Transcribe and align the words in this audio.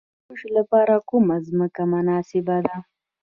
د 0.03 0.03
وربشو 0.05 0.49
لپاره 0.57 0.93
کومه 1.09 1.35
ځمکه 1.47 1.81
مناسبه 1.93 2.57
ده؟ 2.65 2.75